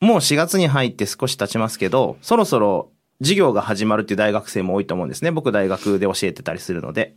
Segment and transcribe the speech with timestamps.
[0.00, 5.30] もう4月に入って少し経ちますけど、そろそろ授業が始まるっていう大学生も多いと思うんですね。
[5.30, 7.16] 僕大学で教えてたりするので。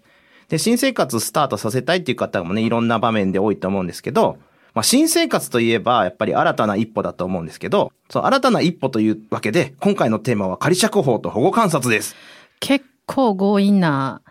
[0.49, 4.37] で、新生活スタートさせたいっていう方もね、いろんな場面で多いと思うんですけど、
[4.73, 12.15] まあ、新生活といえば、やっぱり新たな一歩だと思うんですけど、その新たな一歩というわけで、今回のテーマは仮釈放と保護観察です。
[12.59, 14.21] 結構強引な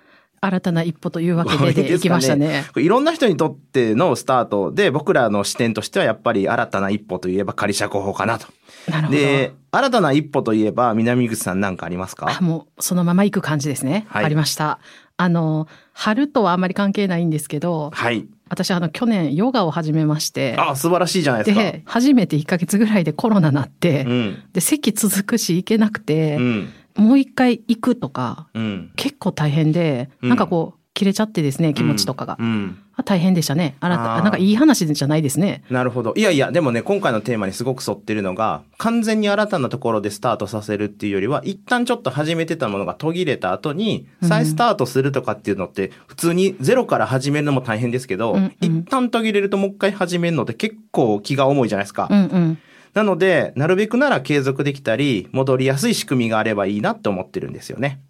[0.43, 2.64] 新たな一歩というわけで でいきましたね。
[2.77, 8.46] いろんな人にとってのスタートで、僕らの視点としてはやっぱり新たな一歩といえば仮釈放かなと。
[8.89, 9.18] なるほど。
[9.18, 12.39] で、新たな一歩といえば南口さん何かありますか？
[12.40, 14.07] もうそのまま行く感じですね。
[14.08, 14.79] はい、ありました。
[15.18, 18.27] あの、春とはあんまり関係ないんですけど、はい。
[18.49, 20.57] 私、あの、去年、ヨガを始めまして。
[20.58, 21.63] あ、素晴らしいじゃないですか。
[21.63, 32.36] で、初めて1ヶ月ぐらいでコロナなって、うん、で、席続くし行けなくて、うん、もう一回行くとか、うん、結構大変で、なんかこう、切れちゃってですね、気持ちとかが。
[32.39, 33.77] うん、大変でしたね。
[33.80, 35.64] あななんかいい話じゃないですね。
[35.70, 36.12] なるほど。
[36.16, 52.08] いやいや、でもね、今回のテーマにすごく沿ってるのが、完全に新たなところでスタートさせるっていうよりは、一旦ちょっと始めてたものが途切れた後に、再スタートするとかっていうのって、普通にゼロから始めるのも大変ですけど、うんうん、一旦途切れるともう一回始めるのって結構気が重いじゃないですか。
[52.11, 52.58] うんうん
[52.92, 58.00] なので、なるべくなら継続できたり、戻りやすい仕組みがあればいいなって思ってるんですよね。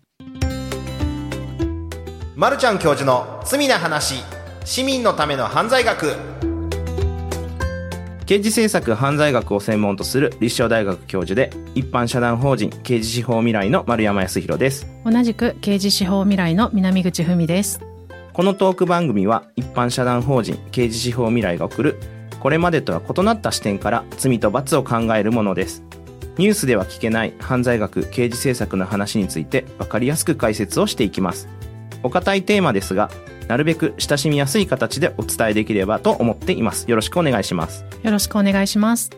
[2.35, 4.23] まるちゃん教授の罪な話。
[4.65, 6.17] 市民のための犯罪学。
[8.25, 14.87] 刑事政策犯罪学を専門とする立正大学教授で一般社団法人刑事司法未来の丸山康弘です。
[15.05, 17.81] 同じく刑事司法未来の南口文です。
[18.33, 21.99] このトーク番組は一般社団法人刑事司法未来が送る
[22.41, 25.85] これまでとは異なった視点から罪と罰を考えるものです
[26.39, 31.49] ニュースでは聞けない犯罪学刑事政策の話について分かりやすく解説をしていきます
[32.03, 33.11] お堅いテーマですが、
[33.47, 36.89] なるべく親しみやすい形でお伝えできればと思っています。
[36.91, 37.85] よろしくお願いします。
[38.03, 39.11] よろしくお願いします。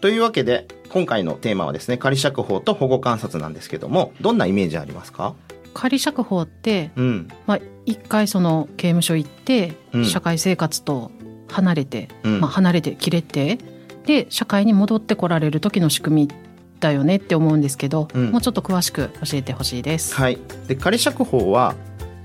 [0.00, 5.34] というわけで、今回のテーマはですね、仮釈放と保護観察なんですけども、どんなイメージありますか？
[5.74, 11.10] 仮釈放って、うん、まあ、一回その刑務所行って、うん、社会生活と
[11.48, 13.58] 離れて、うん、まあ、離れて切れて
[14.06, 16.34] で社会に戻ってこられる時の仕組み
[16.80, 20.14] だよねって思うんですけど、うん、もうちょっと詳しく教えてほしいです。
[20.14, 21.74] はい、で仮釈放は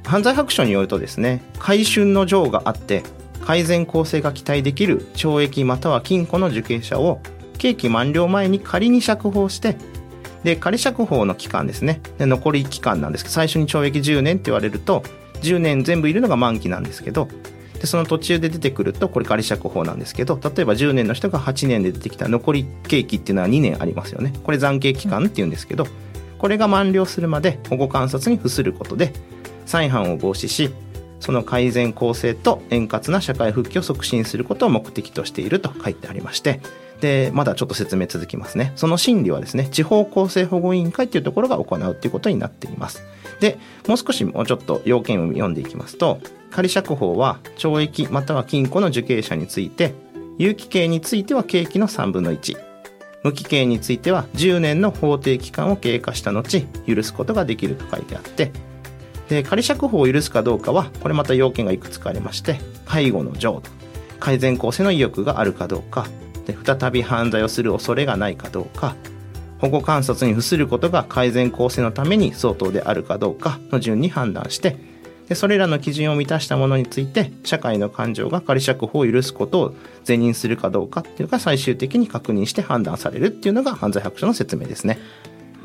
[0.06, 3.04] 犯罪白書によるとですね回春の情があって
[3.42, 7.20] 改善構成が期待できる懲役または禁錮の受刑者を
[7.58, 9.78] 刑期満了前に仮に釈放して
[10.44, 12.02] で仮釈放の期間ですね。
[12.18, 15.04] で残り期間なんですけど最初に懲役10年って言われると
[15.42, 17.28] 10年全部いるのが満期なんですけど
[17.84, 24.32] でその途中で出てくるとこれ仮釈放なんですけど例えば10年の人が8年で出てきた残り刑期っていうのは2年ありますよね。
[24.42, 25.86] これ残刑期間っていうんですけど
[26.38, 29.12] これが満了するまで保護観察に付することで
[29.66, 30.74] 再犯を防止し
[31.24, 36.60] その改善構成と円滑な社会復帰を促進することを目的としていると書いてありまして
[37.00, 38.74] でまだちょっと説明続きますね。
[38.76, 43.04] その審理はですね地方公正保護委員会というところが行うということになっています。
[43.40, 43.58] で
[43.88, 46.20] もう少しもうちょっと要件を読んでいきますと
[46.52, 49.94] 仮釈放は懲役または禁錮の受刑者について
[50.38, 52.58] 有期刑については刑期の3分の1
[53.24, 58.52] 無期刑については10年の法定期間を経過した後許すことができると書いてあって
[59.30, 63.72] で仮釈放を許すかどうかはこれまた要件がいくつかありまして介護の浄土
[64.20, 66.08] 改善構成の意欲があるかどうか
[66.46, 68.96] で再び犯罪をする恐れがないかどうか
[69.60, 74.78] 保護観察に付することが改善構成のために相当であるかどうかの順に判断して
[75.30, 85.00] でそれらの基準を満たしたものについて社会の感情が仮釈放を許すことを是認するかどうかっていうのが最終的に確認して判断されるっていうのが犯罪白書の説明ですね。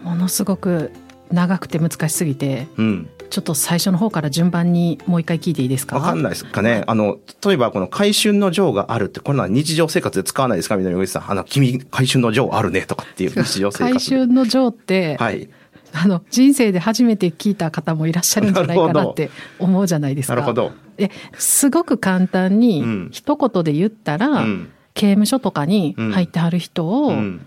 [0.03, 0.93] ものすごく
[1.33, 5.97] 長くて難しすぎて、うん、ちょっと最初の方から順番にもう一回聞いていいですか？
[5.97, 6.85] わかんないですかね。
[6.87, 11.31] あの、例えばこの回春の情があるって、これは日常生活で使わないですかみたいなさん。
[11.31, 13.93] あの、君、回春の情あるねとかっていう 日常生活。
[13.93, 15.49] 回春の情って、はい。
[15.93, 20.35] あの、人生で初めて聞いた方もいらっしゃるんじゃないかなって思うじゃないですか。
[20.35, 20.73] なるほど。
[20.99, 27.41] え、すごく簡単に、一言で言ったら、うん、刑務所とかに入ってはる人を、うん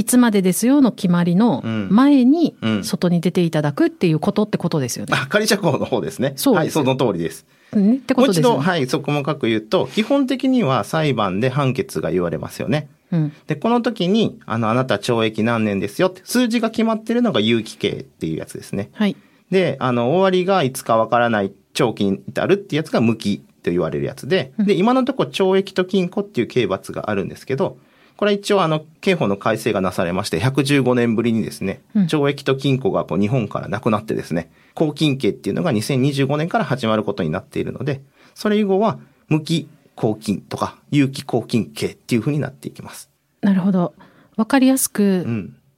[0.00, 1.60] いつまでですよの決まりの
[1.90, 5.12] 前に外に出ていただくっていうことってことですよね。
[5.14, 6.32] あ、仮釈放の方ですね。
[6.36, 7.44] そうはい、その通りです。
[7.74, 8.48] ね、ってことですね。
[8.48, 12.88] もう一度、はい、そこもかく言うと、基本的には裁判で判決が言われますよね。
[13.12, 18.88] うん、で、この時に、あの、あなた懲役何年ですよって、数字が決まってるのが有期刑っていうやつですね。
[18.94, 19.16] はい。
[19.50, 27.76] で、あの、終わりがいつかわからない長期に至るってやつが無期と言われるやつで、で、今のところ懲役と禁錮っていう刑罰があるんですけど、
[28.20, 38.02] これは一応あの、刑法の改正がなされまして、115年ぶりにですね、懲役と禁錮がこう日本からなくなってですね、公禁刑っていうのが2025年から始まることになっているので、
[38.34, 43.08] それ以後は無期公金とか有期公金刑っていうふうになっていきます。
[43.40, 43.94] なるほど。
[44.36, 45.26] 分かりやすく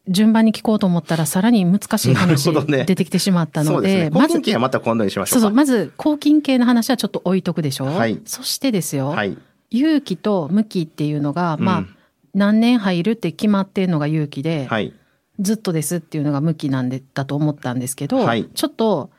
[0.08, 7.84] 順番に聞こうと思ったらさらに難しい話出てきてしまったので、ね、まず、はまた今度にしましょうそうそう、まず、抗菌系の話はちょっと置いとくでしょ？
[7.84, 8.20] はい。
[8.24, 9.38] そしてですよ、はい、
[9.70, 11.96] 勇気と向きっていうのが、まあ、うん、
[12.34, 14.92] 何年入るって決まってるのが勇気で、はい、
[15.38, 19.10] ずっとですっていうのが向きなんで、だと思ったんですけど、はい、ちょっと、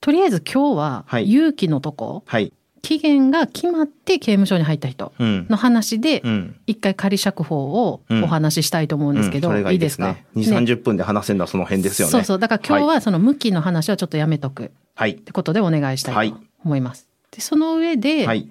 [0.00, 2.52] とりあえず今日は、勇気のとこ、はい、
[2.82, 6.22] 期限が決まって刑務所に入った人の話で、
[6.66, 12.12] 一回仮釈放をお話ししたいと思うんですけど、いいですか ?2、30分で話せるのはその辺ですよね。
[12.12, 12.38] そうそう。
[12.38, 14.70] だから今日はその向きの話はちょっとやめとく。
[14.94, 15.10] はい。
[15.12, 17.08] ってことでお願いしたいと思います。
[17.32, 18.48] で、その上で、はい、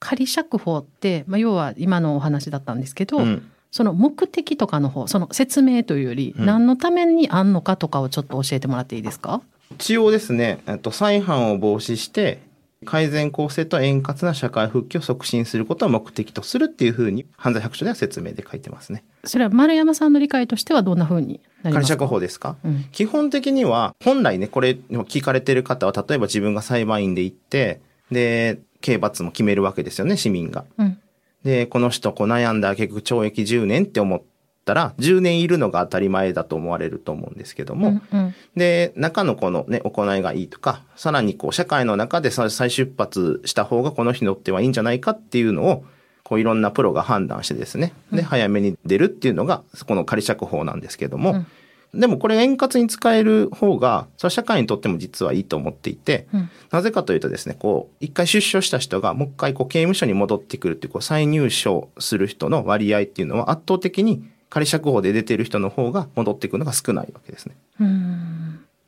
[0.00, 9.42] 仮釈放って、まあ、要は今のお話だったんですけど、うん、その目的とかの方、その説明というより、何のためにあんのかとかをちょっと教えてもらっていいですか？
[9.72, 12.40] 一応ですね、と再犯を防止して、
[12.84, 19.02] 改善構成と円滑な社会復帰を促進することを目的とするっていうふうに犯罪白書では説明で書いてますね。
[19.24, 21.72] それは丸山さんの理解としてはどんなふうになりますか？
[21.72, 27.80] 仮釈放ですか、うん、基本的には本来ねこれ聞かれてる方は例えば自分が裁判員で行って
[28.12, 30.64] で刑罰も決めるわけですよね市民が。
[30.78, 31.00] うん、
[31.44, 34.22] でこの人こう悩んだ結局懲役10年って思っ
[34.64, 45.84] たら10年いるのが当たり前だと思われると思うんですけども、うんうん、で中のこのね行いがいいとかさらにこう社会の中で再出発した方がこの人にとってはいいんじゃないかっていうのを
[46.22, 47.94] こういろんなプロが判断してですね。
[48.12, 51.46] で早めに出るっていうのがこの仮釈放なんですけども、うん
[51.94, 67.56] でもこれ円滑に使える方が、それは社会にとっても実はいいと思っていて、うん、なぜかというとですね、こう、一回出所した人がもう一回こう刑務所に戻ってくるっていう、こう再入所する人の割合っていうのは圧倒的に仮釈放で出てる人の方が戻ってくるのが少ないわけですね。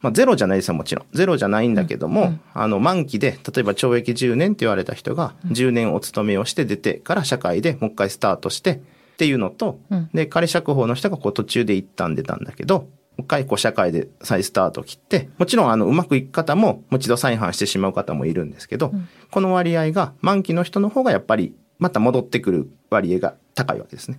[0.03, 1.07] まあ、ゼロじゃないですよもちろん。
[1.13, 2.29] ゼロじゃないんだけども、うん。
[2.29, 8.81] うん、あの満期で例えば懲役10年って言われた人が10年お勤めをして出てから社会でもう一回スタートして
[9.21, 12.87] っていうのと、うん、で仮釈放の人がこう途中で一旦出たんだけども
[13.19, 18.95] う一回こう社会で再スタートを切ってもちろんあのうまくいく方ももう一度再犯してしまう方もいるんですけど、
[19.31, 24.19] この割合が満期の人の方がやっぱりまた戻ってくる割合が高いわけですね。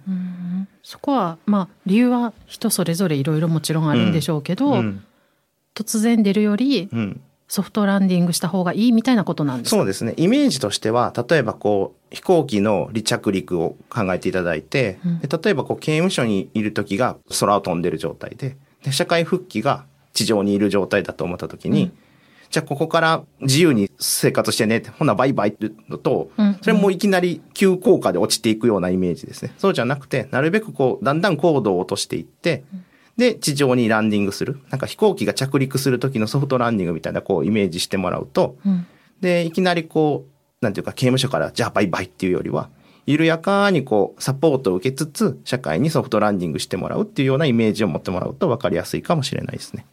[0.83, 4.77] そこはまあ理由は人それぞれいろいろもちろんあるんでしょうけど、うん。
[4.77, 5.04] うん、
[5.74, 6.88] 突然出るより
[7.47, 9.77] ソフトランディングした方がいいみたいなことなんですか？
[9.77, 10.13] そうですね。
[10.18, 21.91] イメージとしては例えばこう飛行機の離着陸を考えていただいて、うん、例えばこう刑務所にいる時が空を飛んでる状態でで社会復帰が地上にいる状態だと思った時に、
[22.49, 26.31] じゃあここから自由に生活してねって、ほなバイバイってのと、
[26.61, 29.53] それもいきなり急降下で落ちていくようなイメージですね。
[29.57, 32.63] そうじゃなくて、なるべくこう、だんだん高度を落としていって、
[33.15, 34.59] で、地上にランディングする。
[34.69, 38.57] なんか飛行機が着陸する時のソフトランディングみたいなこうイメージしてもらうと、
[39.21, 40.31] で、いきなりこう、
[40.61, 42.69] なんていうか刑務所からじゃあバイバイっていうよりは、
[43.07, 49.85] 緩やかにこうサポートを受けつつ社会にソフトランディングしてもらうっていうようなイメージを持ってもらうと分かりやすいかもしれないですね。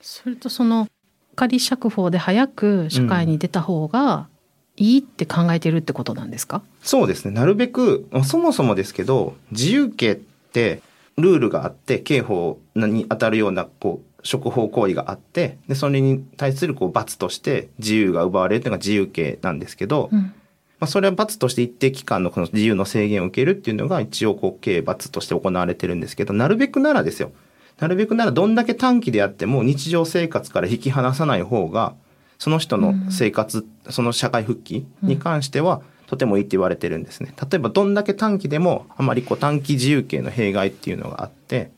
[0.00, 0.88] それとその
[1.36, 4.28] 仮釈放で早く社会に出た方が
[4.76, 10.82] いいって考えてるってことなんですか、そうですねなるべくそもそもですけど自由刑って
[11.16, 20.32] ルールがあって刑法に当たるようなこう触法行為があってでそれに対するこう罰として自由が奪われるというのが自由刑なんですけど、うん、ま
[20.80, 27.32] あ、それは罰として一定期間のこの自由の制限を受けるっていうのが一応こう刑罰として行われてるんですけどなるべくならですよ。
[27.78, 31.94] なるべくならどんだけ短期であっても日常生活から引き離さない方が
[32.38, 37.34] その人の生活、うん、その社会復帰に関しては、とてもいいって言われてるんですね。
[37.50, 41.70] 例えばどんだけ短期でもあまりこう短期自由形の弊害っていうのがあって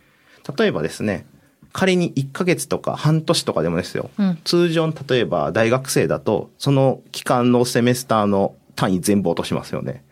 [0.57, 1.27] 例えばですね
[1.73, 10.03] 仮に1ヶ月とか半年とかでもですよ、うん、通常例えば大学生だとその期間のセメスターの単位全部落としますよね。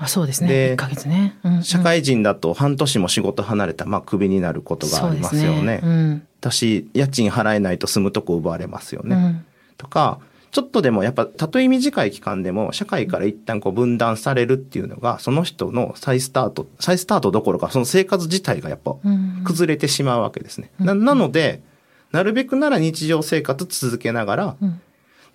[0.00, 0.48] あそうですね。
[0.48, 5.62] で、1ヶ月ね、うんうん、社会人だと半年も仕事離れたら、まあ、クビになることがありますよね。
[5.62, 9.14] ねうん、私、家賃払えないと住むとこ奪われますよね。
[9.14, 9.44] うん、
[9.76, 10.18] とか、
[10.50, 18.96] ちょっとでもやっぱ、たとえ短い期間でも、社会から一旦こう分断されるっていうのが、その人の再スタート、再スタートどころか、その生活自体がやっぱ
[19.44, 20.70] 崩れてしまうわけですね。
[20.80, 21.62] ななので、
[22.10, 24.80] なるべくなら日常生活続けながら、うん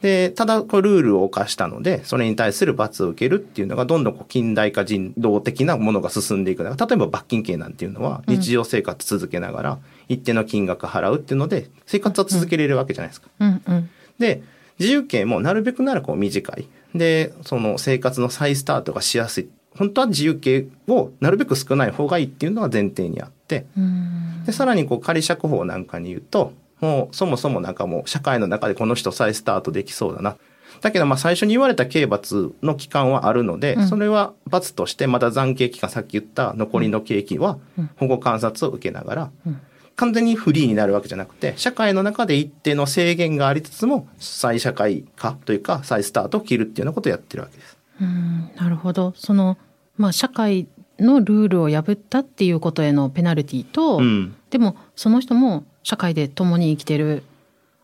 [0.02, 6.64] で、ただ、こう、ルールを犯したので、それに対する罰を受けるっていうのが、どんどんこう近代化人道的なものが進んでいく。
[6.64, 9.80] 例えば、罰金刑なんていうのは、日常生活続けながら、
[10.10, 13.30] 一定の金額払うっていうので、生活は続けれるわけじゃないですか。
[13.40, 14.44] うんうん、で、
[14.80, 16.68] 自由刑もなるべくならこう短い。
[16.94, 19.50] で、その生活の再スタートがしやすい。
[19.78, 23.66] 本当は自由刑をなるべく少ない方がいいっていうのが前提にあって、
[24.46, 30.38] で、さらにこう仮釈放なんかに言うと、もうそもそもなんかもう社会の中でこの人再スタートできそうだな。
[30.82, 37.58] だけどまあ最初に言われた刑罰の期間はあるので、うん、それは罰としてまた残刑期間さっき言った残りの刑期は
[37.98, 39.32] 保護観察を受けながら、
[39.96, 47.78] 完全にフリーになるわけじゃなくて社会の中で一定の制限がありつつも再社会化というか再スタートを切るっていうようなことをやってるわけです。
[48.02, 49.14] うんなるほど。
[49.16, 49.58] その、
[49.98, 50.68] まあ、社会
[51.00, 57.24] のルールを破ったっていうことへのペナルティと、うん、でもその人も社会で共に生きてる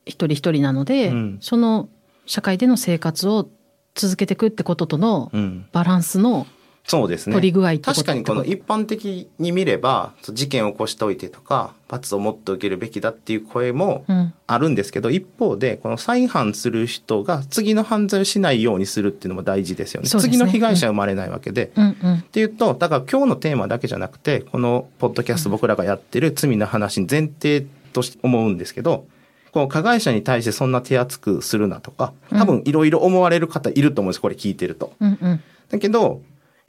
[0.05, 1.87] 一人一人なので、うん、その
[2.25, 3.49] 社会での生活を
[3.95, 5.31] 続けていくってこととの
[5.71, 6.47] バランスの
[6.83, 7.35] そうですね。
[7.35, 14.05] 取り具合確かにこの一般的に見れば、事件を起こしておいてとか、罰をもっと受けるべきだっていう声も
[14.47, 20.09] あるんですけど、うん、一方で、この再犯する人が次の犯罪をしないようにするっていうのも大事ですよね。
[20.11, 21.71] ね次の被害者生まれないわけで。
[21.75, 29.05] うんうん、っていうと、だから今日のテーマだけじゃなくて、このポッドキャスト僕らがやってる罪の話に前提として思うんですけど、
[29.51, 34.93] この加害者に対してそんな手厚くするなとか、多分いろいろ思われる方いると思うんです、これ聞いてると。
[34.99, 36.21] うんうん、だけど、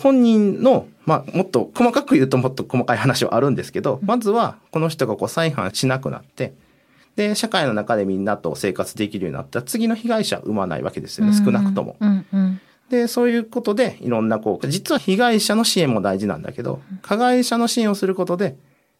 [0.02, 6.54] 本人の、まあ、もっと細かく言うともっと細かい話はあるんですけど、まずはこの人がこう再犯しなくなって、
[7.14, 11.96] で、社会の中でみんなと生活できるようになったら次の被害者生まないわけですよね、少なくとも。
[12.00, 18.56] うんうん、で、そういうことでいろんなこう、実は被害者の支援も大事なんだけど、加害者の支援をすることで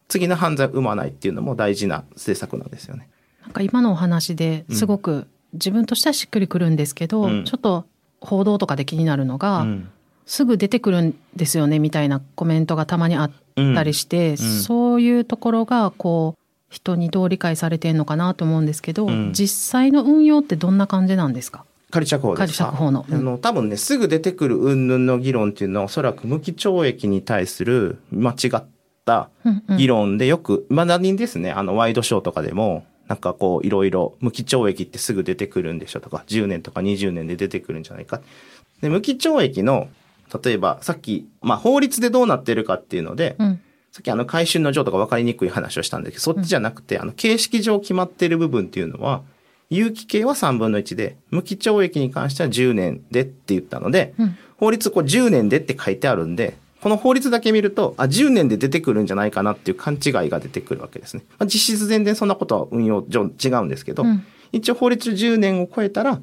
[0.07, 3.09] 次の犯罪を生まないっていうのも大事な政策なんですよね。
[3.41, 7.85] なんか今のお話ですごく自分としてはしっくりくるんですけど、うん、ちょっと
[8.21, 9.89] 報道とかで気になるのが、うん
[10.25, 13.31] すぐ出てくるんですよねみたいなコメントがたまにあっ
[13.75, 14.31] たりして、うん。
[14.31, 21.65] うん、そういうところがこう人にどう理解されてるのかなと思うんですけど、うん、実際の運用ってどんな感じなんですか？
[21.91, 22.65] 仮釈放ですか？
[22.65, 28.63] 仮釈放の、あの多分ねすぐ出てくる云々の議論っていうのはおそらく無期懲役に対する間違っ
[29.05, 29.29] た
[29.77, 31.51] 議論でよく、まだにですね？
[31.51, 38.21] あのワイドショーとかでもなんかこういろいろ無期懲役ってすぐ出てくるんでしょとか10年とか20年で出てくるんじゃないか。
[38.81, 39.89] で無期懲役の
[40.43, 43.61] 例えばさっき、まあ、法律でどうなってるかっていうので、うん、
[43.91, 49.21] さっきあの回収の上とか分かりにくい話をしたんですけど、そっちじゃなくて、あの形式上決まってる部分っていうのは、
[49.69, 61.23] 有期刑は3分の1で、無期懲役に関しては10年でって言ったので、うん、法律こう10年でって書いてあるんで、この法律だけ見ると、あ、10年で出てくるんじゃないかなっていう勘違いが出てくるわけですね。
[61.39, 66.19] まあ、実質全然そんなことは運用上違うんですけど、うん、一応法律10年を超えたら、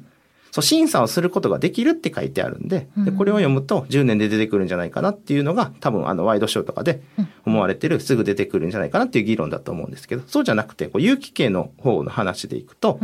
[0.51, 7.01] そう審査をすることができるって書いてあるんででこれを読むと10年で出てくるんじゃないかなっていうのが多分あのワイドショーとかで
[7.45, 12.99] 思われてるすぐ出てくるんじゃないかなっていう議論だと思うんですけどそうじゃなくてこう有期刑の方の話でいくと、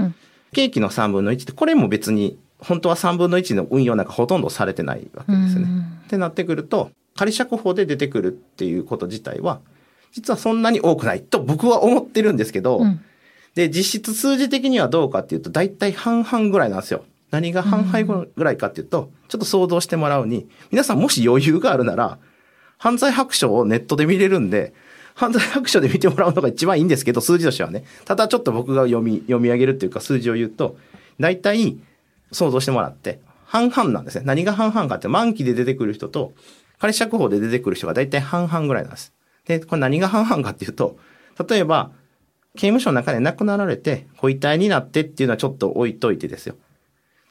[0.54, 5.68] 刑期の3分の1ってこれも別に本当は3分の1の運用なんかほとんどされてないわけですね。
[6.06, 9.60] ってなってくると仮釈放で出てくるっていうこと自体は
[10.12, 13.02] 実はそんなに多くないと僕は思ってるんですけど、うん、
[13.56, 17.04] で実質数字的にはどうかっていうと大体半々ぐらいなんですよ。
[17.32, 22.20] 何が半々ぐらいかっていうと、ちょっと想像してもらうに、皆さんもし余裕があるなら、
[22.78, 24.74] 犯罪白書をネットで見れるんで、
[25.14, 27.84] 犯罪白書で見てもらうのが一番いいんですけど、数字としてはね。
[28.06, 30.78] ただちょっと僕が読み、読み上げるっていうか数字を言うと、
[31.20, 31.78] 大体
[32.32, 34.24] 想像してもらって、半々なんですね。
[34.26, 36.34] 何が半々かって、満期で出てくる人と、
[36.80, 39.14] 仮釈放で出てくる人が大体半々ぐらいなんです。
[39.46, 40.98] で、これ何が半々かっていうと、
[41.50, 41.92] 例えば、
[42.56, 46.56] 刑務所の中で亡くなられて、ご遺体になってっていうのはちょっと置いといてですよ。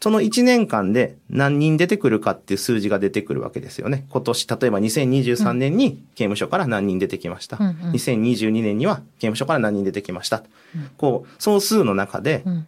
[0.00, 4.06] その1年間で何人出てくるかっていう数字が出てくるわけですよね。
[4.10, 7.56] 今年、例えば2023年に刑務所から何人出てきました。
[7.58, 10.42] うんうん、2022年には刑務所から何人出てきました。
[10.74, 12.66] うん、こう、総数の中で、うん、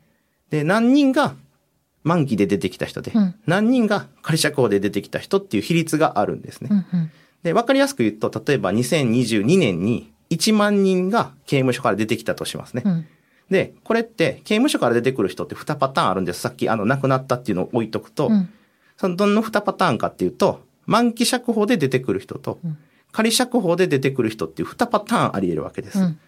[0.50, 1.34] で、何人が
[2.02, 6.70] 満期で出てきた人で、うん、何人が仮釈放で出てきた人っていう比率があるんですね。
[6.72, 7.10] うんうん、
[7.42, 12.82] で、わかりやすく言うと、例えば2022年に1万人が刑務所から出てきたとしますね。
[12.86, 13.06] うん
[13.50, 16.40] で、これって刑務所から出てくる人って2パターンあるんです。
[16.40, 18.48] さっきあの亡くなったっていうのを置いとくと、うん、
[18.96, 22.58] そのどの2パターンかっていうと、満期釈放で出てくる人と、
[23.12, 25.98] 仮釈放で出てくる人っていう2パターンあり得るわけです。
[25.98, 26.18] うん、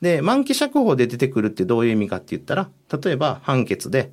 [0.00, 2.68] で、満期釈放で出てくるってどういう意味かって言ったら、
[3.02, 4.10] 例えば判決で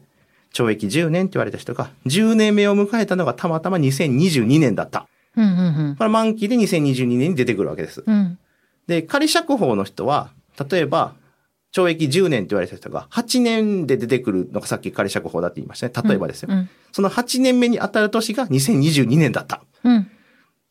[0.54, 5.08] 懲役10年って言われた人が、10年目を迎えたのがたまたま2022年だった。
[5.36, 8.04] うんうんうん、これ満期で2022年に出てくるわけです。
[8.06, 8.40] うん、
[8.88, 10.30] で、仮釈放の人は、
[10.70, 11.14] 例えば
[11.75, 16.08] 懲役10年って言われた人が8年で出てくるのがさっき仮釈放だって言いましたね。
[16.08, 16.48] 例えばですよ。
[16.50, 19.62] うんうん、その8年目に当たる年が2022年だった。
[19.84, 20.08] うん、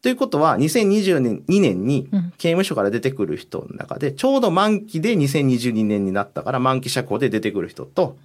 [0.00, 2.08] ということは、2022年に
[2.38, 8.16] 刑務所から出てくる人の中で、ちょうど満期で2022年になったから満期釈放で出てくる人と、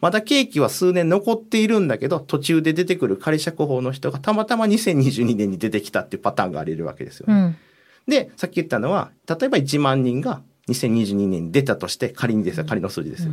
[0.00, 7.58] まだ刑期は数年残っているんだけど、途中で出てくる仮釈放の人がたまたま2022年に出てきたっていうパターンがあり得るわけですよね。
[8.06, 13.32] で、さっき言ったのは、例えば1万人が2022年に出たとして、仮にですよ、仮の数字ですよ。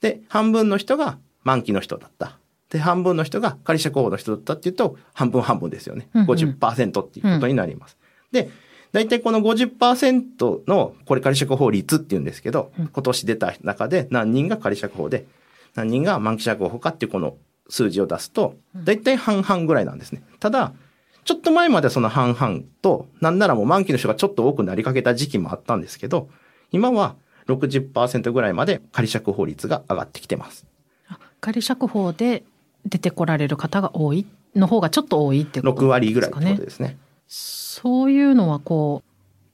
[0.00, 2.38] で、半分の人が満期の人だった。
[2.70, 6.08] で、半分の人が仮釈放の人だったっていうと、半分半分ですよね。
[6.14, 7.96] うんうん、50%っていうことになります。
[8.32, 8.50] うん、で、
[8.92, 15.26] 大体この50%の、これ仮釈放率っていうんですけど、うん、今年出た中で何人が仮釈放で、
[15.74, 17.36] 何人が満期釈放かっていうこの
[17.68, 20.22] 数字を出すと、大体半々ぐらいなんですね。
[20.40, 20.72] ただ、
[21.24, 26.30] ちょっと前までその半々と、なんならもう満期の人がちょっと多くなりかけた時期もあったんですけど、
[26.72, 30.66] 今は60%ぐらいまで仮釈放率が上がってきてます。
[31.40, 32.42] 仮釈放で
[32.84, 35.86] 出てこられる方が多いの方がちょっと多いってことですかね。
[35.86, 36.96] 6割ぐらいってことですね。
[37.26, 39.02] そういうのはこ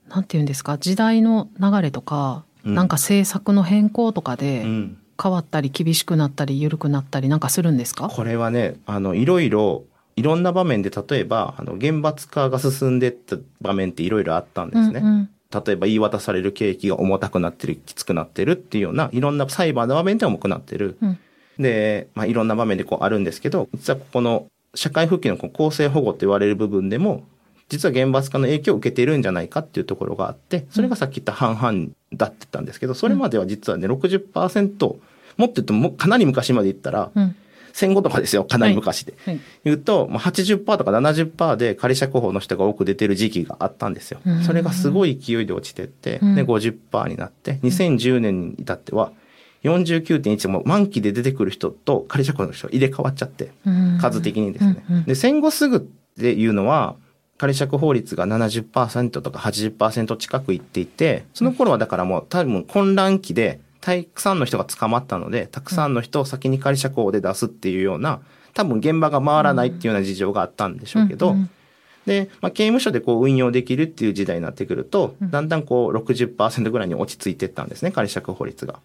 [0.06, 4.64] う、なんていうんですか、時代の流れとか、うん、なんか政策の変更とかで、
[5.22, 8.08] 変わったり厳しくなったり緩くなったりなんかするんですか？
[8.08, 9.84] これはね、あの、いろいろ
[10.16, 15.00] いろんな場面で例えば、あの、厳罰化が進んでった場面っていろいろあったんですね。
[15.00, 20.96] うんうん、例えば言い渡される刑期が重たくなってる、きつくなってるっていうような、いろんな裁判の場面で重くなってる。
[21.00, 21.18] うん、
[21.58, 27.24] で、まあ、いろんな場面でこうあるんですけど、実はここの社会復帰のこう公正保護って言われる部分でも、
[27.68, 34.96] 実は厳罰化の影響を受けているんじゃないかっていうところがあって、それがさっき言った半々だってたんですけど、それまでは実はね、60%、
[35.36, 37.36] もっと言うともかなり昔まで言ったら、うん
[37.74, 39.14] 戦後とかですよ、かなり昔で。
[39.24, 44.20] はい、言うと、まあ、80%とか70%で仮釈放の人が多く出てる時期があったんですよ。
[44.46, 49.10] それがすごい勢いで落ちてって、で、50%になって、2010年に至っては、
[49.64, 53.50] 49.1も満期で出てくる人と仮釈放の人入れ替わっちゃって、
[54.00, 54.84] 数的にですね。
[55.08, 56.94] で、戦後すぐっていうのは、
[57.38, 68.22] 仮釈放率が70%とか80%近くいっていて、その頃はだからもう多分混乱期で、たくさんの人が捕まったので、たくさんの人を先に仮釈放で出すっていうような、
[68.54, 71.50] 多分現場が回らないっていうような事情があったんでしょうけど、うんうん、
[72.06, 78.80] で、まあ、刑務所でこう運用できるっていう時代になってくると、だんだんこう60%ぐらいに落ち着いていったんですね、仮釈放率が。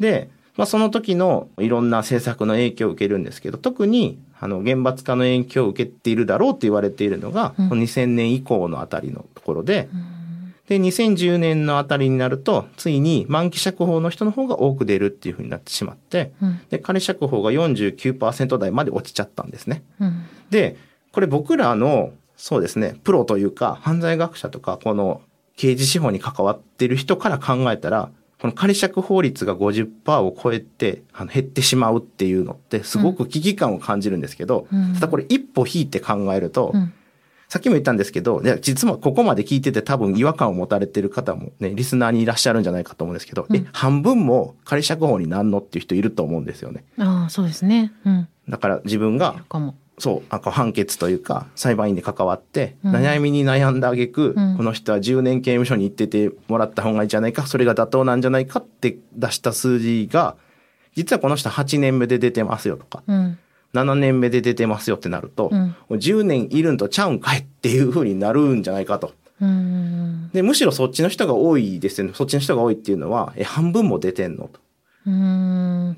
[0.00, 10.19] で、まあ、その時のいろんな政策の影響を受けるんですけど、特にあの厳罰化の影響を受けているだろうと言われているのが、うん、2000年以降のあたりのところで、うん
[10.70, 19.82] で、2010年のあたりになると、ついに満期釈放の人の方が多く出るっていうふうになってしまって、うん、で、仮釈放が49%台まで落ちちゃったんですね。
[19.98, 20.76] うん、で、
[21.10, 25.22] これ僕らの、そうですね、プロというか、犯罪学者とか、この
[25.56, 36.92] 刑事司法に関わってる人から考えたら、この仮釈放率が50%を超えてあの減ってしまうっていうのってすごく危機感を感じるんですけど、うん、ただこれ一歩引いて考えると、うん
[37.50, 46.84] さっきも言ったんですけど、実はここまで聞いてて多分違和感を持たれてる方もね、リスナーにいらっしゃるんじゃないかと思うんですけど、うん、え、半分も仮釈放になんのっていう人いると思うんですよね。
[46.96, 47.92] ああ、そうですね。
[48.06, 48.28] うん。
[48.48, 49.34] だから自分が、
[49.98, 60.36] そう、なんか判決というか、裁判員で関わって、悩みに悩んだ挙句、うん、この人は10年刑務所に行っててもらった方がいいんじゃないか、それが妥当なんじゃないかって出した数字が、
[60.94, 63.38] 実はこの人8年目で出てますよとか、うん
[63.74, 69.12] 7年目で出てますよってなると、うん、10年いるんとちゃうんかいっていうふうになるんじゃないかと。
[70.32, 72.12] で、むしろそっちの人が多いですよね。
[72.14, 74.60] そっちの人が多いっていうのは、え、半分も出てんのと。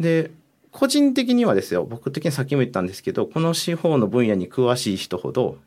[0.01, 0.31] で、
[0.71, 5.59] 個人的にはですよ、僕的にさっきも言ったんですけど、この司法の分野に詳しい人ほど、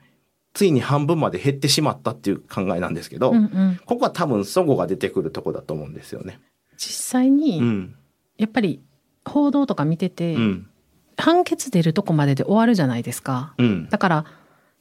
[0.53, 6.39] ついに半分まで減ってしまったっていう考えなんですけど、うんうん、ここは多分、そごが出てくるとこだと思うんですよね。
[6.77, 7.95] 実際に、うん、
[8.37, 8.81] やっぱり
[9.25, 10.69] 報道とか見てて、うん
[11.17, 13.53] 判決出るとこまでで終わるじゃないですか。
[13.57, 14.25] うん、だから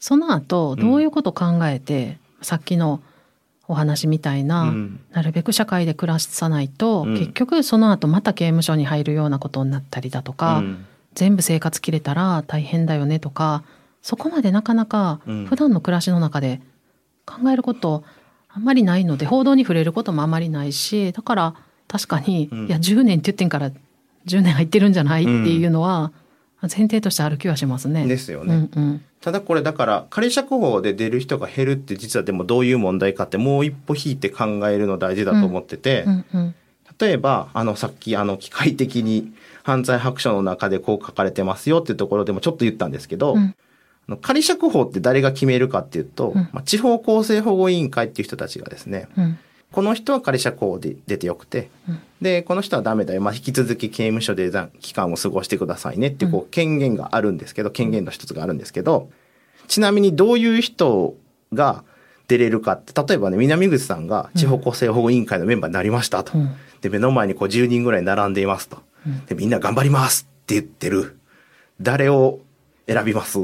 [0.00, 3.00] その後どういうこと考えて、うん、さっきの
[3.66, 10.62] お話みたいな、うん、なるべく社会で暮らさないと、結局その後また刑務所に入るようなことになったりだとか、
[11.14, 13.62] 全部生活切れたら大変だよねとか
[14.02, 16.60] そこまでなかなか普段の暮らしの中で
[17.24, 18.04] 考えること
[18.48, 21.54] あんまりないので報道に触れることもあまりないしだから
[21.86, 23.70] 確かに、いや10年って言ってんから
[24.26, 26.12] 10年入ってるんじゃないっていうのは、
[26.68, 28.06] 前提としてある気はしますね。
[28.06, 28.68] ですよね。
[28.74, 36.54] うんうん、ただこれだから仮釈放で出る人が減るって実はでもどういう問題かってもう一歩引いて考えるの大事だと思ってて、うんうんうん、
[36.98, 43.54] 例えばあのさっきあの機械的に犯罪白書の中でこう書かれてますよっていうところでもちょっと言ったんですけど、うん、
[44.18, 49.38] 仮釈放って誰が決めるかっていうと、うん、まあ、地方公正保護委員会っていう人たちがですね、うん
[49.74, 53.20] この人は仮釈放で出てよくて、うん、で、この人はダメだよ。
[53.20, 59.10] まあ、引き続き刑務所で期間を過ごしてくださいねってこう、権限があるんですけど、権限の一つがあるんですけど、
[59.66, 61.16] ちなみにどういう人
[61.52, 61.82] が
[62.28, 66.38] 出れるかって、例えばね、南口さんが地方公正保護委員会のメンバーになりましたと。
[66.38, 68.78] うん、で、目の前にこう10人ぐらい並んでいますと。
[69.26, 71.18] で、みんな頑張りますって言ってる。
[71.80, 72.38] 誰を
[72.86, 73.38] 選びます？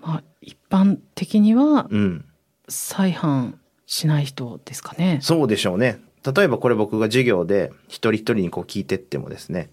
[0.00, 2.24] まあ、一般的には、うん。
[2.68, 5.18] 再犯しない人ですかね。
[5.22, 6.00] そうでしょうね。
[6.24, 9.70] 例えばこれ僕が授業で一人一人にこう聞いてってもですね、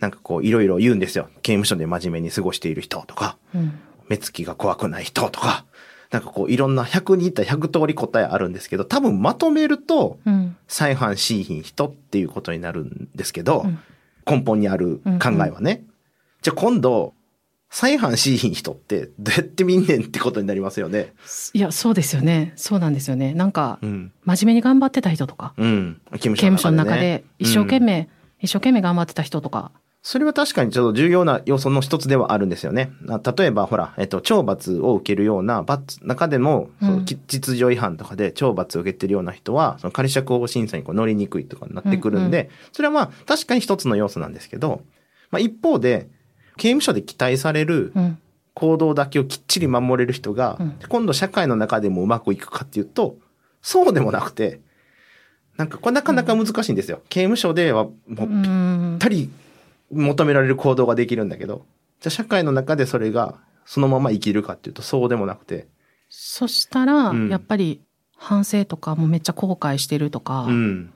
[0.00, 1.28] なんかこういろいろ言うんですよ。
[1.42, 5.64] 刑務所で真面目に過ごしている人とか、うん、目つきが怖くない人とか、
[6.10, 10.18] なんかこういろんな100人いったら100通り答えあるんですけど、多分まとめると、
[10.66, 13.78] 再犯しいひん人っていうことになるんですけど、うん、
[14.26, 15.72] 根本にある考えはね。
[15.72, 15.86] うんうん、
[16.42, 17.14] じゃあ今度、
[17.74, 21.14] 再犯しいひん人ってどうやって見んねんってことになりますよね。
[21.54, 22.52] いや、そうですよね。
[22.54, 23.32] そうなんですよね。
[23.32, 32.90] なんか、うん、真面目に頑張ってた人とか、うん、刑務所の中で、一生懸命、一生懸命頑張ってた人とか、それは確かにちょっと重要な要素の一つではあるんですよね。
[33.36, 44.82] 例えば、ほら、えっと、懲罰を受けるような、罰、中でも、その秩序違反とかで懲罰を受けてるような人は、その仮釈放審査にこう乗りにくいとかになってくるんで、うんうん、それはまあ、確かに一つの要素なんですけど、
[45.30, 46.10] まあ一方で、
[46.56, 47.92] 刑務所で期待される
[48.54, 53.16] 行動だけをきっちり守れる人が、うん、今度社会の中でもうまくいくかっていうと、
[53.62, 54.60] そうでもなくて、
[55.56, 57.00] なんかこれなかなか難しいんですよ。
[57.08, 58.24] 刑務所ではもうぴ
[58.96, 59.30] ったり
[59.90, 61.64] 求められる行動ができるんだけど、
[62.00, 65.66] じゃあ社会の中でそれがそのまま生きるかっていうとそうでもなくて。
[66.08, 67.80] そしたら、うん、やっぱり
[68.16, 70.92] 反省とかもめっちゃ後悔してるとか、うん、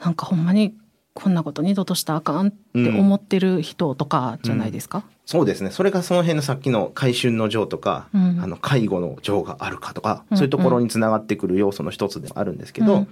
[0.00, 0.76] なんかほんまに
[1.20, 5.72] こんなこと二度としたらあかんって思ってる人とかじゃないですか、うん、そうですね。
[5.72, 13.08] それがその辺のさっきの回春の情とか、うん、あの介護の情があるかとか、そういうところにつながってくる要素の一つでもあるんですけど、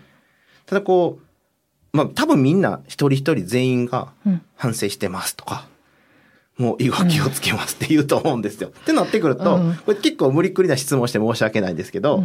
[0.67, 1.19] ただこ
[1.93, 4.13] う、まあ多分みんな一人一人全員が
[4.55, 5.67] 反省してますとか、
[6.61, 8.69] うん、もう以後気をつけますって言うと思うんですよ。
[8.69, 12.23] うん、ってなってくると、これ結構無理くりな質問して申し訳ないんですけど、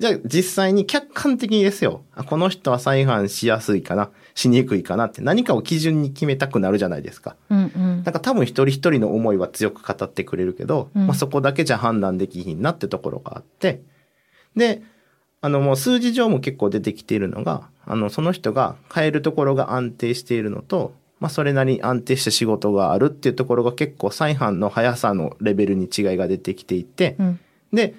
[0.00, 2.02] じゃあ実際に客観的にですよ。
[2.26, 5.22] この人は再犯しやすいかな、しにくいかなって。
[5.22, 7.36] 何かを基準に決めたくなるじゃないですか。
[7.48, 13.82] うんうん、なんか多分一人一人の思いは強く語ってくれるけど、うん、まあそこだけじゃ判断できひんなってところがあって、
[14.56, 14.82] で、
[15.40, 27.40] あのもう数字上も結構出てきているのが、あの、その人が変えるところが安定しているのと、まあ、それなりに安定した仕事があるっていうところが結構再犯の速さのレベルに違いが出てきていて、うん、
[27.72, 27.94] で、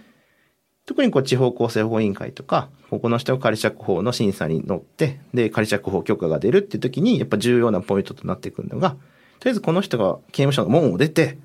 [0.86, 9.00] 特にこう地方公正保護委員会とか、ここの人が仮釈放の審査に乗って、で、仮釈放許可が出るっていう時に、やっぱ重要なポイントとなってくるのが、とり
[9.48, 11.38] あえずこの人が刑務所の門を出て、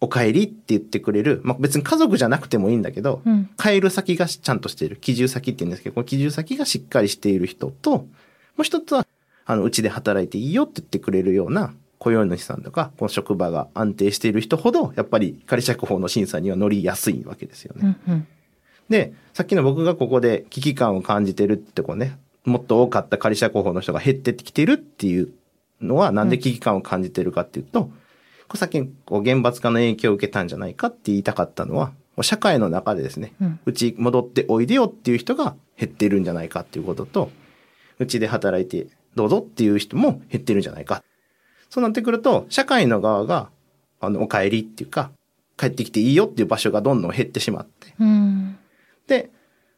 [0.00, 8.06] お帰りって言ってくれる、まあ、別に家族じゃなくてもいいんだけど、うん、帰る先がちゃんとしている、帰住先って言うんですけど、この帰住先がしっかりしている人と、も
[8.58, 9.06] う一つは、
[9.44, 17.96] あの、うちで働いていいよって言ってくれるような雇用主さんとか、この職場が安定している人ほど、やっぱり仮釈放の審査には乗りやすいわけですよね。
[18.06, 18.26] うんうん、
[18.88, 25.32] で、さっきの僕がここで危機感を感じてるってこうね、もっと多かった仮釈放の人が減ってきてるっていう
[25.80, 27.92] のは、なんで危機感を感じてるかっていうと、うん
[28.56, 33.34] さっきこう厳罰化の影響を受けたんじゃないかって言いたかったのは、社会の中でですね、
[33.66, 37.30] うち、戻っておいでよっていう人が減ってるんじゃないかっていうことと、
[37.98, 41.02] うちで働いてどうぞっていう人も減ってるんじゃないか。
[41.68, 43.50] そうなってくると、社会の側が、
[44.00, 45.10] あの、お帰りっていうか、
[45.58, 48.58] 帰ってきていいよっていう場所がどんどん減ってしまって、うん、で、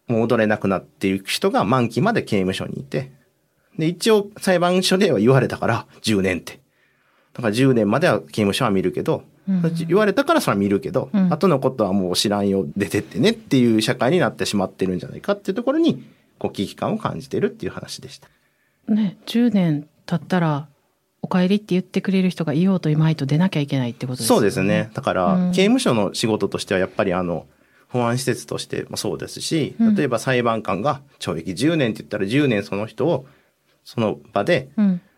[0.08, 3.12] 戻れなくなっていく人が満期まで刑務所にいて、
[3.78, 6.60] で、一応裁判所では言われたから10年って。
[7.32, 16.04] だから10年までは刑務所は見るけど、うん、言われたからそれは見るけど、うん、後のことはもう知らんよ、出てってねっていう社会になってしまってるんじゃないかっていうところに、
[16.38, 18.28] こう危機感を感じてるっていう話でした。
[18.88, 20.68] ね、10年経ったら、
[21.22, 24.28] お帰りって言ってくれる人がいようといまいと出なきゃいけないってことですね。
[24.28, 24.90] そうですね。
[24.94, 27.46] だから、うん、刑務所の仕事としてはやっぱりあの、
[27.90, 33.26] 保安施設としてもそうですし、例えば裁判官が懲役10年って言ったら10年その人を
[33.84, 34.68] その場で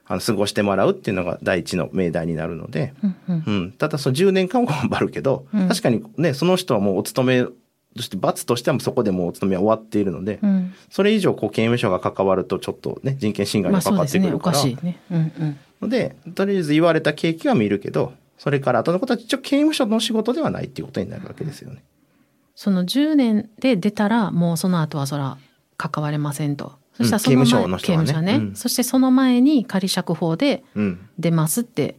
[0.07, 3.45] あの過ごしてもらうっていうのが第一の命題になるので、うん、うん。
[3.47, 7.47] うん、ただその10年間は頑張るけど、うん、確かにねその人はもうお勤め
[7.97, 10.41] として罰としてはそこでもうお勤めは終わっているので、
[10.91, 15.01] それ以上こう刑務所が関わるとちょっとね人権侵害にかかってくるから、まあねね。
[15.11, 21.83] うんうん、のでとりあえず言われた契機は見るけどそれから後のことは一応刑務所の仕事ではないっていうことになるわけですよね。
[22.63, 25.37] その10年で出たらもうその後はそら
[25.77, 26.75] 関われませんと。
[26.95, 28.07] そしたらその前、刑務所の人はね。
[28.07, 30.63] 刑務所ね、うん、そしてその前に仮釈放で
[31.19, 31.97] 出ますって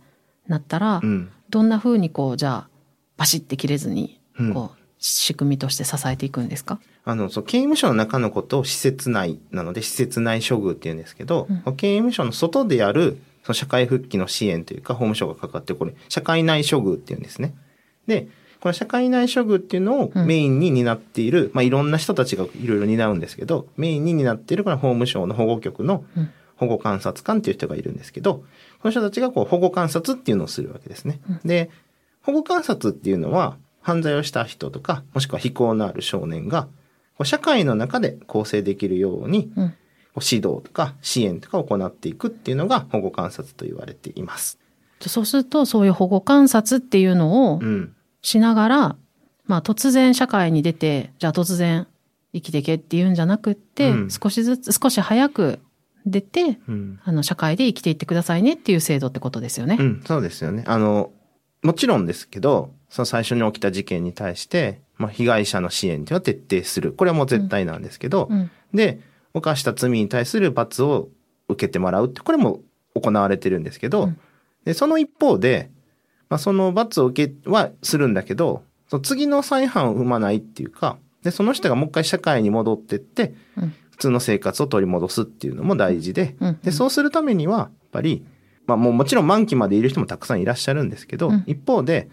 [0.47, 2.69] なったら、うん、どんなふうにこうじゃあ
[3.17, 4.21] バシッて切れずに
[4.53, 6.79] こう、仕組みとして支えていくんですか？
[7.03, 17.53] あのそう刑務所の中のことを施設内なので施設内処遇っていうんですけど、うん、刑務所の外でやるその社会復帰の支援というか法務省がかかってこれ社会内処遇っていうんですね。
[18.07, 18.29] で
[18.63, 26.05] この社会内処遇っていうのをメインに担っている、うん、まあいろんな人たちがいろいろ担うんですけど、メインに担っているこの法務省の保護局の
[26.55, 28.43] 保護観察官っていう人がいるんですけど、こ
[28.85, 31.19] の人たちがこう保護観察っていうのをするわけですね。
[31.29, 31.71] うん、で、
[32.21, 36.69] 保護観察っていうのは、犯罪をした人とか、もしくは非行のある少年が、
[37.25, 39.73] 社会の中で構成できるように、うん、
[40.21, 44.57] 指導とか支援とかを行っていくっていうのが保護観察と言われています。
[45.01, 47.59] そうするとそういう保護観察っていうのを
[48.23, 48.95] しながら、うん、
[49.45, 51.85] まあ突然社会に出てじゃあ突然
[52.33, 55.59] 生きてけっていうんじゃなくって、うん、少しずつ少し早く
[56.05, 59.77] 出て、うん、あの社会で生きていってくださいねっていう制度ってことですよね。
[59.79, 60.63] うん、そうですよね。
[60.65, 61.11] あの
[61.61, 66.93] もちろんですけどその最初に起きた事件に対して、まあ、被害者の支援っていうのは徹底する。
[66.93, 68.29] これはもう絶対なんですけど、
[68.73, 68.99] で
[69.33, 71.09] 犯した罪に対する罰を
[71.47, 72.59] 受けてもらうってこれも
[72.95, 74.11] 行われてるんですけど、
[74.65, 75.71] でその一方で、
[76.33, 88.25] まあ、その罰を受けはするんだけどその次の再犯を生まないっていうかでその人がもう一回社会に戻ってって、うん、普通の生活を取り戻すっていうのも大事でうん、でそうするためにはやっぱり、
[88.65, 92.09] まあ、もうもちろん満期までいる人もたくさんいらっしゃるんですけど、うん、一方で、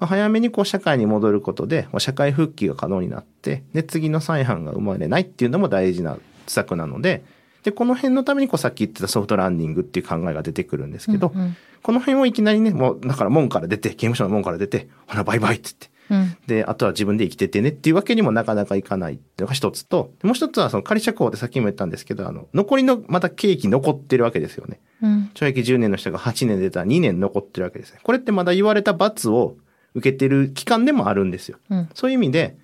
[0.00, 6.16] まあ、早めにこう社会に戻ることで社会復帰が可能になってで次の再犯が生まれないっていうのも大事な
[6.48, 7.22] 施策なので。
[7.62, 24.80] で、この辺のためにこうさっき言ってたソフトランディングっていう考えが出てくるんですけど、うんうん、この辺をいきなりね、もうだから門から出て、刑務所の門から出て、ほらバイバイって言って、うん、で、あとは自分で生きててねっていうわけにもなかなかいかないっていうのが一つと、もう一つはその仮釈放でさっきも言ったんですけど、あの、残りのまた刑期残ってるわけですよね。
[25.02, 28.00] うん、懲役10年の人が8年出たら2年残ってるわけですね。
[28.02, 29.56] これってまだ言われた罰を
[29.94, 31.58] 受けてる期間でもあるんですよ。
[31.70, 32.56] うん、そういう意味で、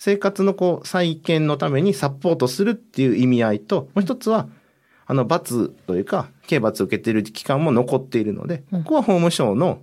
[0.00, 4.48] 生活のこう再建のためにサポートするっていう意味合いと、もう一つは、
[5.04, 9.82] あの罰というか、刑罰を受けている期間も残っているので、ここは法務省の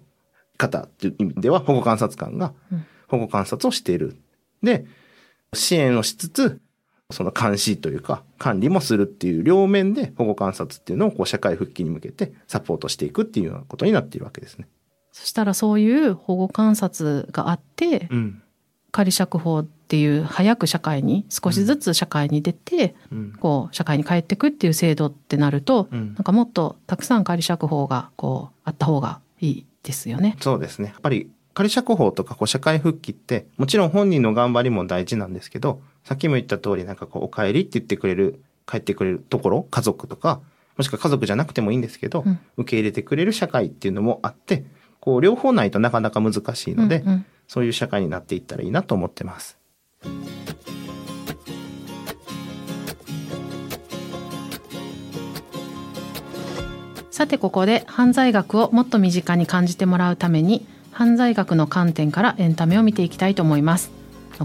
[0.58, 2.56] 方っていう意味では保護観察官が
[3.08, 4.18] 保護観察をしている。
[4.64, 4.88] で、
[5.54, 6.60] 支援をしつつ、
[7.12, 14.68] その監視というか管理もするっていう両面で保護観察っていうのをこう社会復帰に向けてサポートしていくっていうようなことになっているわけですね。
[15.12, 18.42] そしたらそういう保護観察があって、うん、
[18.92, 30.36] 仮釈放っていう早く社会に少しずつ社会に出て、うん、こう社会に帰ってくっていう制度ってなると、うん、なんかもっとたくさん仮釈放がこうあった方がいいですよね。
[30.42, 30.90] そうですね。
[30.90, 40.42] やっぱり仮釈放とかこう社会復帰ってもちろん本人の頑張りも大事なんですけどさっきも言った通りなんかこうお帰りって言ってくれる帰ってくれるところ家族とか
[40.76, 44.66] もしくは家族じゃなくてもいいんですけど、うん、受け入れてくれる社会っていうのもあって
[45.00, 49.57] こう両方ないとなかなか難しいので、うんうん、そういう社会になっていったらいいなと思ってます。
[57.18, 63.90] さてここで犯罪学をもっと身近に感じてもらうために犯罪学の観点からエンタメを見ていきたいと思います。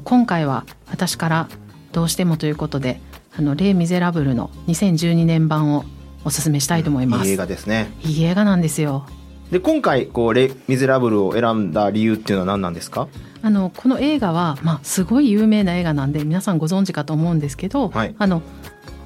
[0.04, 1.48] 今回は私から
[1.92, 2.98] どうしてもということで
[3.36, 5.84] あのレイ・ミゼラブルの2012年版を
[6.24, 7.90] おすすめしたいと思います、うん、いい映画ですね。
[8.04, 9.06] いい映画なんですよ。
[9.50, 13.08] で今回こうレイ・ミゼラブルを選んだ理由っていうのは何なんですか？
[13.42, 18.42] あのこの映画は、まあ、すごい有名な映画なんで皆さんご存知かと思うんですけど、はい、あの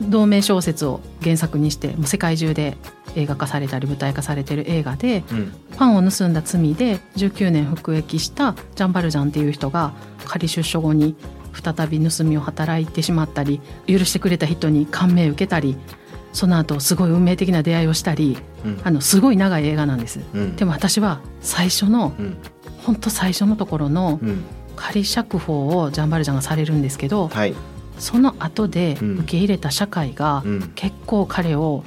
[0.01, 2.77] 同名小説を原作にしてもう世界中で
[3.14, 9.94] 映画化されたり舞台化されてる映画で、うん、パンを盗んだ罪で19年服役したジャン・バルジャンっていう人が
[10.27, 11.16] 仮出所後に
[11.55, 15.77] 再び盗みを働いてしまったり許してくれた人に感銘を受けたり
[16.35, 22.12] その後すごい運命的な出会いをしたり、うん、あのすごい長い映画なんです、うん、でも私は最初の、
[22.87, 24.20] うん、ほんと最初のところの
[24.77, 27.55] 仮釈放をジャン・バルジャンがされるんですけど、はい、
[27.99, 30.44] その後で受け入れた社会が
[30.75, 31.83] 結構彼を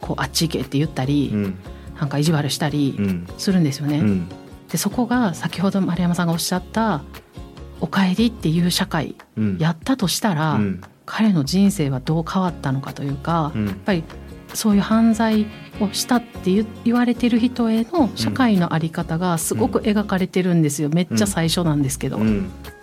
[0.00, 1.58] こうあっち行けって言ったり、うん、
[1.98, 2.98] なんか意地悪したり
[3.38, 3.98] するんですよね。
[3.98, 4.28] うん、
[4.68, 7.02] でそこが先ほど丸山さんがおっしゃった
[7.80, 9.14] 「おかえり」っていう社会、
[9.58, 10.58] やったとしたら、
[11.06, 14.04] 彼の人生はどう変わったのかというか、やっぱり
[14.54, 15.46] そういう犯罪
[15.80, 22.18] をしたって言われてる人への社会の在り方がすごく描かれてるんですよ、めっちゃ最初なんですけど、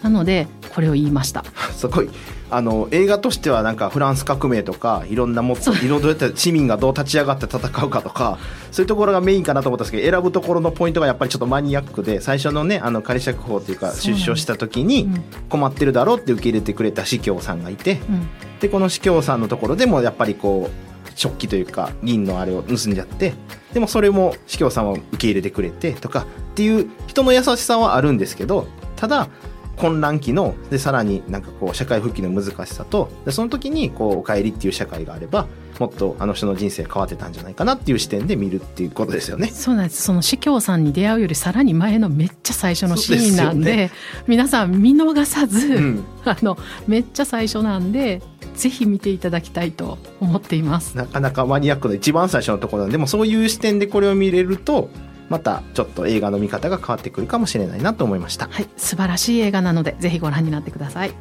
[0.01, 1.43] なのでこれを言いました。
[1.73, 2.10] すごい。
[2.51, 8.39] あの映画としてはなんかフランス革命とかいろんなもっといろいろ市民がどう立ち上がって戦うかとか
[8.71, 15.08] そういうところがメインかなと思ったんですけど選ぶところのポイントがやっぱりちょっとマニアックで最初のねあの仮釈放というか出所した時に
[15.49, 18.27] 困ってるだろうって受け入れてくれた司教さんがいて、うん、
[18.60, 20.88] でこの司教さんのところでもやっぱりこう
[21.19, 23.34] 食器というか銀のあれを盗んじゃって
[23.73, 29.27] でもそれも司教さんは受け入れてくれてとかっていう人の優しさはあるんですけどただ
[29.75, 35.47] 混乱期のでさらになんかこう社会復帰の難しさとでその時にこうお帰りっていう社会があれば
[35.79, 39.47] もっとあの人の人生変わってたんじゃないかなっていう視点で見るっていうことですよね。
[39.47, 40.01] そうなんです。
[40.03, 43.91] その司教さんに出会うよりさらに前のめっちゃ最初のシーンなんで、ね、
[44.27, 48.21] 皆さん見逃さず、うん、 あのめっちゃ最初なんで。
[48.60, 50.98] ぜひ見ていただきたいと思っています。
[50.98, 54.89] なかなかマニアックの一番最初のところなんでもそういう視点でこれを見れると
[55.30, 58.50] またちょっと映画の見方が変わってくるかもしれないなと思いました。
[58.52, 61.12] はい素晴らしい映画なのでぜひご覧になってください。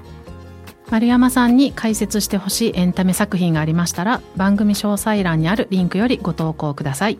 [0.91, 7.19] 丸山さんに解説してほしいエンタメ作品がありましたら番組詳細欄にあるリンクよりご投稿ください。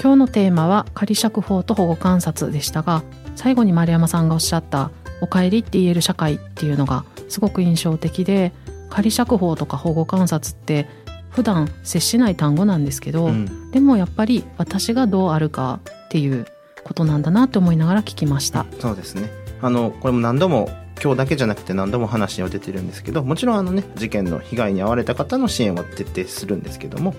[0.00, 3.02] 今日のテーマは仮釈放と保護観察でしたが
[3.34, 8.52] 最後に丸山さんがおっしゃった「おかえり」って言える社会っていうのがすごく印象的で
[8.88, 10.88] 仮釈放とか保護観察って
[11.30, 16.46] 普段接しない単語なんですけど、うん、でもやっぱり私がどうあるかっていう
[16.82, 18.64] ことなんだなと思いながら聞きました。
[18.80, 20.70] そうですねあのこれも何度も
[21.02, 27.14] 今日だけじゃなくて何度も話には出てるんですけどもちろんあのね事件の被害に遭われた方の支援は徹底するんですけども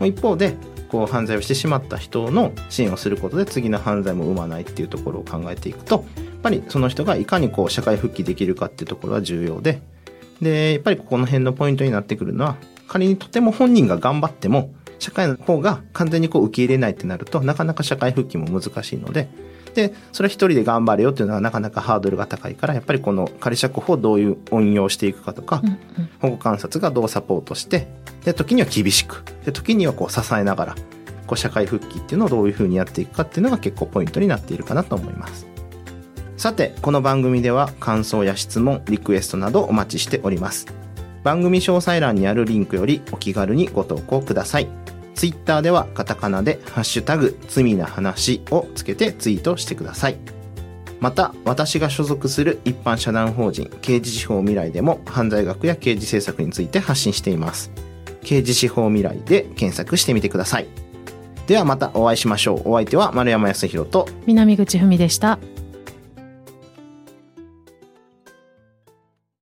[0.00, 0.54] 一方で
[0.88, 6.04] こう犯罪をしてしまった人の支援をすることで次の犯罪も生まないっていうところを考えていくと
[6.36, 9.82] ぱりその人がいかにこう社会復帰できるかっていうところは重要で。
[10.40, 12.56] でやっぱりここの辺のポイントになってくるのは
[12.88, 19.28] 仮にとても本人が頑張っても社会の方が完全にこう受け入れないってなるとなかなか社会復帰も難しいので。
[19.74, 25.78] でそれは一人で頑張れよっていうのはなかなかハードルが高いからやっぱりこの仮釈放をどういう運用していくかとか、うんうん、
[26.18, 27.86] 保護観察がどうサポートして
[28.24, 30.74] で時には厳しくで時にはこう支えながら
[31.26, 35.46] こう社会復帰っていうのをどういうふうにやっていくかっていうのが結構ポイントになっているかなと思います
[36.36, 40.66] さてこの番組では感想や質問リクエストなどお待ちしております。
[41.24, 44.68] 番組詳細欄にあるリンクよりお気軽にご投稿ください。
[45.14, 50.18] ツイッターではカタカナでハッシュタグ罪な話をつけてツイートしてください。
[51.00, 57.70] また私が所属する一般社団法人刑事司法未来でも犯罪学や刑事政策について発信しています。
[58.22, 60.66] 刑事司法未来で検索してみてください。
[61.46, 62.72] ではまたお会いしましょう。
[62.72, 65.38] お相手は丸山康弘と南口文でした。